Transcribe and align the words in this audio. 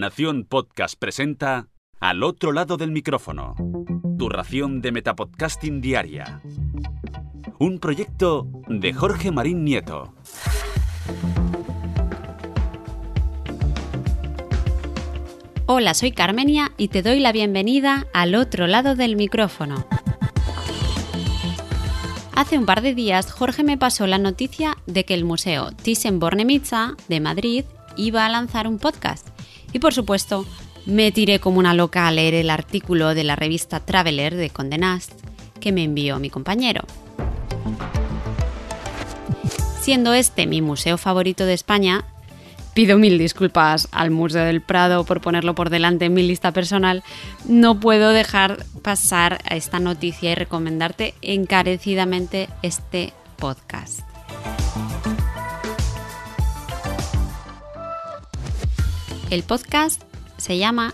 Nación 0.00 0.46
Podcast 0.48 0.98
presenta 0.98 1.68
Al 2.00 2.22
otro 2.22 2.52
lado 2.52 2.78
del 2.78 2.90
micrófono. 2.90 3.54
Tu 4.18 4.30
ración 4.30 4.80
de 4.80 4.92
Metapodcasting 4.92 5.82
Diaria. 5.82 6.40
Un 7.58 7.78
proyecto 7.80 8.48
de 8.66 8.94
Jorge 8.94 9.30
Marín 9.30 9.62
Nieto. 9.62 10.14
Hola, 15.66 15.92
soy 15.92 16.12
Carmenia 16.12 16.72
y 16.78 16.88
te 16.88 17.02
doy 17.02 17.20
la 17.20 17.32
bienvenida 17.32 18.06
al 18.14 18.36
otro 18.36 18.66
lado 18.66 18.94
del 18.94 19.16
micrófono. 19.16 19.84
Hace 22.34 22.56
un 22.56 22.64
par 22.64 22.80
de 22.80 22.94
días 22.94 23.30
Jorge 23.30 23.64
me 23.64 23.76
pasó 23.76 24.06
la 24.06 24.16
noticia 24.16 24.78
de 24.86 25.04
que 25.04 25.12
el 25.12 25.26
Museo 25.26 25.72
Thyssen-Bornemisza 25.72 26.96
de 27.08 27.20
Madrid 27.20 27.64
iba 27.98 28.24
a 28.24 28.30
lanzar 28.30 28.66
un 28.66 28.78
podcast. 28.78 29.29
Y 29.72 29.78
por 29.78 29.94
supuesto, 29.94 30.46
me 30.86 31.12
tiré 31.12 31.38
como 31.38 31.58
una 31.58 31.74
loca 31.74 32.06
a 32.06 32.12
leer 32.12 32.34
el 32.34 32.50
artículo 32.50 33.14
de 33.14 33.24
la 33.24 33.36
revista 33.36 33.80
Traveler 33.80 34.34
de 34.34 34.50
Condé 34.50 34.78
Nast 34.78 35.12
que 35.60 35.72
me 35.72 35.84
envió 35.84 36.18
mi 36.18 36.30
compañero. 36.30 36.82
Siendo 39.80 40.14
este 40.14 40.46
mi 40.46 40.62
museo 40.62 40.98
favorito 40.98 41.44
de 41.44 41.54
España, 41.54 42.04
Pido 42.74 42.98
mil 42.98 43.18
disculpas 43.18 43.88
al 43.90 44.10
Museo 44.10 44.44
del 44.44 44.62
Prado 44.62 45.04
por 45.04 45.20
ponerlo 45.20 45.54
por 45.54 45.70
delante 45.70 46.04
en 46.04 46.14
mi 46.14 46.22
lista 46.22 46.52
personal. 46.52 47.02
No 47.44 47.80
puedo 47.80 48.10
dejar 48.10 48.64
pasar 48.82 49.40
a 49.44 49.56
esta 49.56 49.80
noticia 49.80 50.30
y 50.30 50.34
recomendarte 50.36 51.14
encarecidamente 51.20 52.48
este 52.62 53.12
podcast. 53.36 54.09
El 59.30 59.44
podcast 59.44 60.02
se 60.38 60.58
llama 60.58 60.92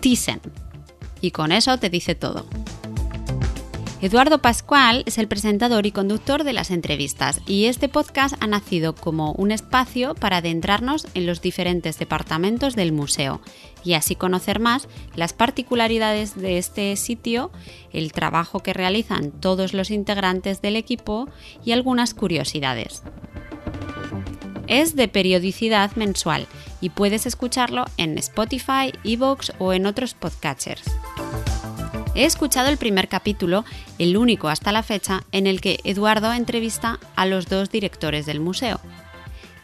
Thyssen 0.00 0.40
y 1.20 1.30
con 1.30 1.52
eso 1.52 1.78
te 1.78 1.90
dice 1.90 2.16
todo. 2.16 2.44
Eduardo 4.00 4.42
Pascual 4.42 5.04
es 5.06 5.16
el 5.16 5.28
presentador 5.28 5.86
y 5.86 5.92
conductor 5.92 6.42
de 6.42 6.52
las 6.52 6.72
entrevistas 6.72 7.40
y 7.46 7.66
este 7.66 7.88
podcast 7.88 8.34
ha 8.40 8.48
nacido 8.48 8.96
como 8.96 9.30
un 9.32 9.52
espacio 9.52 10.16
para 10.16 10.38
adentrarnos 10.38 11.06
en 11.14 11.26
los 11.26 11.40
diferentes 11.40 12.00
departamentos 12.00 12.74
del 12.74 12.90
museo 12.90 13.40
y 13.84 13.94
así 13.94 14.16
conocer 14.16 14.58
más 14.58 14.88
las 15.14 15.32
particularidades 15.32 16.34
de 16.34 16.58
este 16.58 16.96
sitio, 16.96 17.52
el 17.92 18.10
trabajo 18.10 18.58
que 18.58 18.72
realizan 18.72 19.30
todos 19.30 19.72
los 19.72 19.92
integrantes 19.92 20.62
del 20.62 20.74
equipo 20.74 21.28
y 21.64 21.70
algunas 21.70 22.12
curiosidades. 22.12 23.04
Es 24.68 24.94
de 24.94 25.08
periodicidad 25.08 25.96
mensual 25.96 26.46
y 26.82 26.90
puedes 26.90 27.24
escucharlo 27.24 27.86
en 27.96 28.18
Spotify, 28.18 28.92
Evox 29.02 29.52
o 29.58 29.72
en 29.72 29.86
otros 29.86 30.12
podcatchers. 30.12 30.84
He 32.14 32.24
escuchado 32.24 32.68
el 32.68 32.76
primer 32.76 33.08
capítulo, 33.08 33.64
el 33.98 34.16
único 34.16 34.48
hasta 34.48 34.72
la 34.72 34.82
fecha, 34.82 35.24
en 35.32 35.46
el 35.46 35.60
que 35.60 35.80
Eduardo 35.84 36.32
entrevista 36.32 36.98
a 37.16 37.24
los 37.26 37.46
dos 37.46 37.70
directores 37.70 38.26
del 38.26 38.40
museo. 38.40 38.80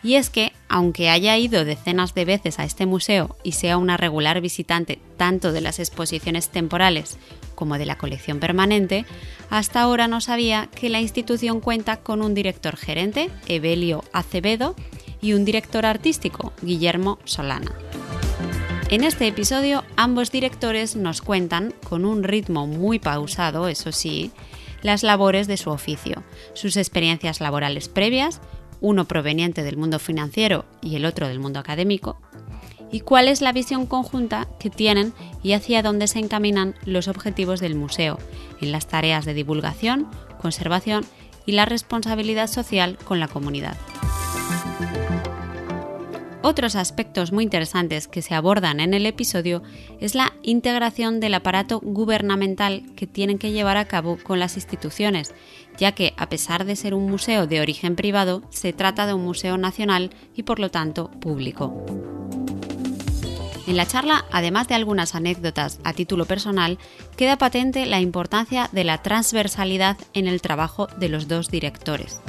Y 0.05 0.15
es 0.15 0.29
que, 0.31 0.53
aunque 0.69 1.09
haya 1.09 1.37
ido 1.39 1.65
decenas 1.65 2.15
de 2.15 2.27
veces 2.27 2.59
a 2.59 2.65
este 2.65 2.85
museo 2.85 3.37
y 3.43 3.53
sea 3.53 3.79
una 3.79 3.97
regular 3.97 4.41
visitante 4.41 5.01
tanto 5.17 5.51
de 5.51 5.63
las 5.63 5.79
exposiciones 5.79 6.51
temporales 6.51 7.17
como 7.55 7.79
de 7.79 7.87
la 7.87 7.97
colección 7.97 8.39
permanente, 8.39 9.07
hasta 9.49 9.81
ahora 9.81 10.07
no 10.07 10.21
sabía 10.21 10.69
que 10.75 10.91
la 10.91 11.01
institución 11.01 11.61
cuenta 11.61 11.97
con 11.97 12.21
un 12.21 12.35
director 12.35 12.77
gerente, 12.77 13.31
Evelio 13.49 14.05
Acevedo, 14.13 14.77
y 15.25 15.33
un 15.33 15.47
director 15.47 15.87
artístico, 15.87 16.53
Guillermo 16.61 17.19
Solana. 17.25 17.73
En 18.91 19.05
este 19.05 19.27
episodio 19.27 19.83
ambos 19.97 20.31
directores 20.31 20.97
nos 20.97 21.23
cuentan, 21.23 21.73
con 21.89 22.05
un 22.05 22.25
ritmo 22.25 22.67
muy 22.67 22.99
pausado, 22.99 23.69
eso 23.69 23.91
sí, 23.91 24.33
las 24.83 25.03
labores 25.03 25.47
de 25.47 25.57
su 25.57 25.71
oficio, 25.71 26.23
sus 26.53 26.77
experiencias 26.77 27.41
laborales 27.41 27.89
previas, 27.89 28.43
uno 28.83 29.07
proveniente 29.07 29.63
del 29.63 29.79
mundo 29.79 29.99
financiero 29.99 30.67
y 30.83 30.97
el 30.97 31.07
otro 31.07 31.27
del 31.27 31.41
mundo 31.41 31.59
académico, 31.59 32.21
y 32.93 33.01
cuál 33.01 33.27
es 33.27 33.41
la 33.41 33.53
visión 33.53 33.87
conjunta 33.87 34.47
que 34.61 34.69
tienen 34.69 35.15
y 35.43 35.55
hacia 35.55 35.83
dónde 35.83 36.07
se 36.07 36.19
encaminan 36.19 36.75
los 36.85 37.09
objetivos 37.09 37.61
del 37.61 37.77
museo 37.77 38.19
en 38.61 38.73
las 38.73 38.89
tareas 38.89 39.25
de 39.25 39.33
divulgación, 39.33 40.07
conservación 40.39 41.07
y 41.47 41.53
la 41.53 41.65
responsabilidad 41.65 42.47
social 42.47 42.99
con 43.07 43.21
la 43.21 43.29
comunidad. 43.29 43.79
Otros 46.47 46.77
aspectos 46.77 47.33
muy 47.33 47.43
interesantes 47.43 48.07
que 48.07 48.21
se 48.21 48.35
abordan 48.35 48.79
en 48.81 48.93
el 48.93 49.07
episodio 49.07 49.63
es 49.99 50.15
la 50.15 50.35
integración 50.43 51.19
del 51.19 51.33
aparato 51.33 51.81
gubernamental 51.81 52.83
que 52.97 53.07
tienen 53.07 53.39
que 53.39 53.51
llevar 53.51 53.79
a 53.79 53.87
cabo 53.87 54.19
con 54.23 54.39
las 54.39 54.57
instituciones, 54.57 55.33
ya 55.79 55.93
que 55.93 56.13
a 56.19 56.29
pesar 56.29 56.67
de 56.67 56.77
ser 56.77 56.93
un 56.93 57.11
museo 57.11 57.47
de 57.47 57.63
origen 57.63 57.97
privado, 57.97 58.43
se 58.51 58.75
trata 58.75 59.07
de 59.07 59.15
un 59.15 59.25
museo 59.25 59.57
nacional 59.57 60.11
y 60.37 60.43
por 60.43 60.61
lo 60.61 60.71
tanto 60.71 61.11
público. 61.13 61.83
En 63.67 63.79
la 63.79 63.87
charla, 63.87 64.27
además 64.31 64.69
de 64.69 64.75
algunas 64.75 65.15
anécdotas 65.15 65.81
a 65.83 65.95
título 65.95 66.27
personal, 66.27 66.79
queda 67.17 67.39
patente 67.39 67.87
la 67.87 68.03
importancia 68.03 68.69
de 68.71 68.85
la 68.85 69.01
transversalidad 69.01 69.97
en 70.13 70.27
el 70.27 70.43
trabajo 70.43 70.89
de 70.99 71.09
los 71.09 71.27
dos 71.27 71.49
directores 71.49 72.21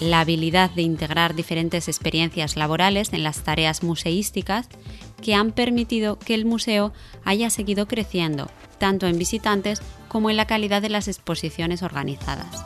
la 0.00 0.20
habilidad 0.20 0.70
de 0.70 0.82
integrar 0.82 1.34
diferentes 1.34 1.88
experiencias 1.88 2.56
laborales 2.56 3.12
en 3.12 3.22
las 3.22 3.42
tareas 3.42 3.82
museísticas 3.82 4.68
que 5.22 5.34
han 5.34 5.52
permitido 5.52 6.18
que 6.18 6.34
el 6.34 6.44
museo 6.44 6.92
haya 7.24 7.50
seguido 7.50 7.88
creciendo, 7.88 8.50
tanto 8.78 9.06
en 9.06 9.18
visitantes 9.18 9.80
como 10.08 10.30
en 10.30 10.36
la 10.36 10.46
calidad 10.46 10.82
de 10.82 10.90
las 10.90 11.08
exposiciones 11.08 11.82
organizadas. 11.82 12.64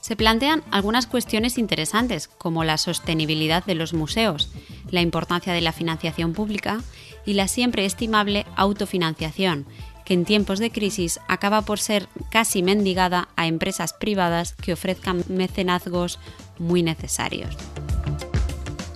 Se 0.00 0.16
plantean 0.16 0.62
algunas 0.70 1.06
cuestiones 1.06 1.56
interesantes, 1.56 2.28
como 2.28 2.62
la 2.62 2.76
sostenibilidad 2.76 3.64
de 3.64 3.74
los 3.74 3.94
museos, 3.94 4.50
la 4.90 5.00
importancia 5.00 5.54
de 5.54 5.62
la 5.62 5.72
financiación 5.72 6.34
pública 6.34 6.82
y 7.24 7.32
la 7.32 7.48
siempre 7.48 7.86
estimable 7.86 8.44
autofinanciación, 8.54 9.66
que 10.04 10.14
en 10.14 10.24
tiempos 10.24 10.58
de 10.58 10.70
crisis 10.70 11.20
acaba 11.28 11.62
por 11.62 11.78
ser 11.78 12.08
casi 12.30 12.62
mendigada 12.62 13.28
a 13.36 13.46
empresas 13.46 13.92
privadas 13.92 14.54
que 14.54 14.72
ofrezcan 14.72 15.24
mecenazgos 15.28 16.18
muy 16.58 16.82
necesarios. 16.82 17.56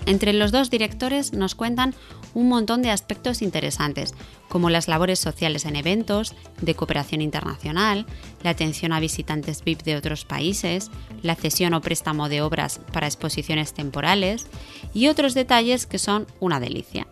Entre 0.06 0.32
los 0.32 0.52
dos 0.52 0.70
directores 0.70 1.34
nos 1.34 1.54
cuentan 1.54 1.94
un 2.32 2.48
montón 2.48 2.82
de 2.82 2.90
aspectos 2.90 3.42
interesantes, 3.42 4.14
como 4.48 4.70
las 4.70 4.88
labores 4.88 5.18
sociales 5.18 5.64
en 5.64 5.76
eventos, 5.76 6.34
de 6.62 6.74
cooperación 6.74 7.20
internacional, 7.20 8.06
la 8.42 8.50
atención 8.50 8.92
a 8.92 9.00
visitantes 9.00 9.62
VIP 9.64 9.82
de 9.82 9.96
otros 9.96 10.24
países, 10.24 10.90
la 11.22 11.34
cesión 11.34 11.74
o 11.74 11.80
préstamo 11.80 12.28
de 12.28 12.42
obras 12.42 12.80
para 12.92 13.06
exposiciones 13.06 13.74
temporales 13.74 14.46
y 14.94 15.08
otros 15.08 15.34
detalles 15.34 15.86
que 15.86 15.98
son 15.98 16.26
una 16.40 16.60
delicia. 16.60 17.06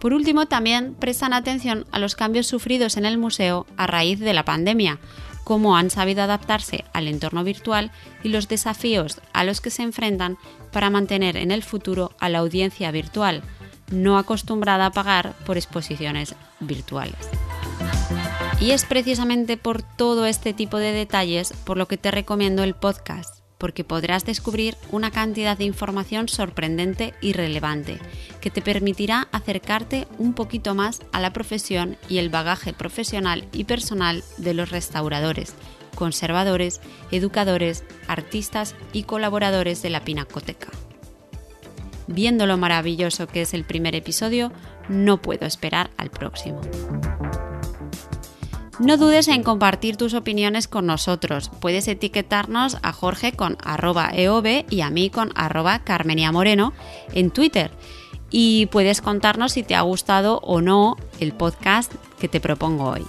Por 0.00 0.12
último, 0.12 0.46
también 0.46 0.94
prestan 0.94 1.32
atención 1.32 1.86
a 1.90 1.98
los 1.98 2.14
cambios 2.14 2.46
sufridos 2.46 2.96
en 2.96 3.04
el 3.04 3.18
museo 3.18 3.66
a 3.76 3.86
raíz 3.86 4.20
de 4.20 4.32
la 4.32 4.44
pandemia, 4.44 4.98
cómo 5.44 5.76
han 5.76 5.90
sabido 5.90 6.22
adaptarse 6.22 6.84
al 6.92 7.08
entorno 7.08 7.42
virtual 7.42 7.90
y 8.22 8.28
los 8.28 8.48
desafíos 8.48 9.20
a 9.32 9.44
los 9.44 9.60
que 9.60 9.70
se 9.70 9.82
enfrentan 9.82 10.36
para 10.72 10.90
mantener 10.90 11.36
en 11.36 11.50
el 11.50 11.62
futuro 11.62 12.12
a 12.20 12.28
la 12.28 12.38
audiencia 12.38 12.90
virtual, 12.90 13.42
no 13.90 14.18
acostumbrada 14.18 14.86
a 14.86 14.92
pagar 14.92 15.32
por 15.46 15.56
exposiciones 15.56 16.34
virtuales. 16.60 17.30
Y 18.60 18.72
es 18.72 18.84
precisamente 18.84 19.56
por 19.56 19.82
todo 19.82 20.26
este 20.26 20.52
tipo 20.52 20.78
de 20.78 20.92
detalles 20.92 21.52
por 21.64 21.76
lo 21.76 21.88
que 21.88 21.96
te 21.96 22.10
recomiendo 22.10 22.62
el 22.62 22.74
podcast 22.74 23.47
porque 23.58 23.84
podrás 23.84 24.24
descubrir 24.24 24.76
una 24.90 25.10
cantidad 25.10 25.58
de 25.58 25.64
información 25.64 26.28
sorprendente 26.28 27.12
y 27.20 27.32
relevante 27.32 27.98
que 28.40 28.50
te 28.50 28.62
permitirá 28.62 29.28
acercarte 29.32 30.06
un 30.18 30.32
poquito 30.32 30.74
más 30.74 31.02
a 31.12 31.20
la 31.20 31.32
profesión 31.32 31.96
y 32.08 32.18
el 32.18 32.30
bagaje 32.30 32.72
profesional 32.72 33.46
y 33.52 33.64
personal 33.64 34.22
de 34.38 34.54
los 34.54 34.70
restauradores, 34.70 35.54
conservadores, 35.96 36.80
educadores, 37.10 37.84
artistas 38.06 38.76
y 38.92 39.02
colaboradores 39.02 39.82
de 39.82 39.90
la 39.90 40.04
Pinacoteca. 40.04 40.68
Viendo 42.06 42.46
lo 42.46 42.56
maravilloso 42.56 43.26
que 43.26 43.42
es 43.42 43.52
el 43.52 43.64
primer 43.64 43.94
episodio, 43.94 44.50
no 44.88 45.20
puedo 45.20 45.44
esperar 45.44 45.90
al 45.98 46.10
próximo. 46.10 46.60
No 48.78 48.96
dudes 48.96 49.26
en 49.26 49.42
compartir 49.42 49.96
tus 49.96 50.14
opiniones 50.14 50.68
con 50.68 50.86
nosotros. 50.86 51.50
Puedes 51.60 51.88
etiquetarnos 51.88 52.78
a 52.82 52.92
Jorge 52.92 53.32
con 53.32 53.56
arroba 53.62 54.10
eov 54.14 54.46
y 54.70 54.82
a 54.82 54.90
mí 54.90 55.10
con 55.10 55.32
arroba 55.34 55.80
Carmenia 55.80 56.30
Moreno 56.30 56.72
en 57.12 57.30
Twitter. 57.30 57.72
Y 58.30 58.66
puedes 58.66 59.00
contarnos 59.00 59.52
si 59.52 59.64
te 59.64 59.74
ha 59.74 59.80
gustado 59.80 60.38
o 60.44 60.60
no 60.60 60.96
el 61.18 61.32
podcast 61.32 61.92
que 62.20 62.28
te 62.28 62.40
propongo 62.40 62.90
hoy. 62.90 63.04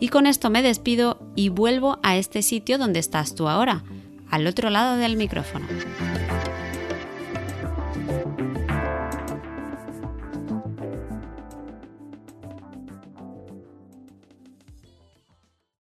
Y 0.00 0.08
con 0.08 0.26
esto 0.26 0.50
me 0.50 0.62
despido 0.62 1.18
y 1.34 1.48
vuelvo 1.48 1.98
a 2.02 2.16
este 2.16 2.42
sitio 2.42 2.76
donde 2.76 3.00
estás 3.00 3.34
tú 3.34 3.48
ahora, 3.48 3.84
al 4.30 4.46
otro 4.46 4.68
lado 4.68 4.96
del 4.96 5.16
micrófono. 5.16 5.66